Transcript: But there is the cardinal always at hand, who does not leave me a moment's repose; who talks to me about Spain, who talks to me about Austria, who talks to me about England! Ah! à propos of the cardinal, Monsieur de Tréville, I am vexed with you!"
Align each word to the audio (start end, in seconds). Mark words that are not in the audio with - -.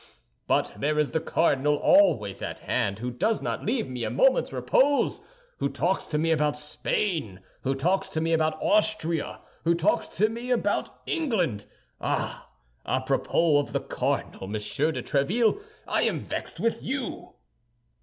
But 0.47 0.73
there 0.79 0.97
is 0.97 1.11
the 1.11 1.19
cardinal 1.19 1.75
always 1.75 2.41
at 2.41 2.57
hand, 2.61 2.97
who 2.97 3.11
does 3.11 3.39
not 3.39 3.63
leave 3.63 3.87
me 3.87 4.03
a 4.03 4.09
moment's 4.09 4.51
repose; 4.51 5.21
who 5.59 5.69
talks 5.69 6.07
to 6.07 6.17
me 6.17 6.31
about 6.31 6.57
Spain, 6.57 7.39
who 7.61 7.75
talks 7.75 8.09
to 8.09 8.19
me 8.19 8.33
about 8.33 8.57
Austria, 8.63 9.41
who 9.63 9.75
talks 9.75 10.07
to 10.07 10.27
me 10.27 10.49
about 10.49 10.89
England! 11.05 11.67
Ah! 12.01 12.49
à 12.83 13.05
propos 13.05 13.59
of 13.67 13.73
the 13.73 13.79
cardinal, 13.79 14.47
Monsieur 14.47 14.91
de 14.91 15.03
Tréville, 15.03 15.61
I 15.87 16.01
am 16.01 16.19
vexed 16.19 16.59
with 16.59 16.81
you!" 16.81 17.33